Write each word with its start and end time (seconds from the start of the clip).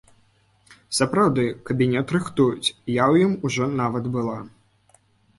Сапраўды, 0.99 1.43
кабінет 1.67 2.13
рыхтуюць, 2.15 2.73
я 3.01 3.05
ў 3.11 3.15
ім 3.27 3.31
ужо 3.49 3.67
нават 3.83 4.09
была. 4.17 4.39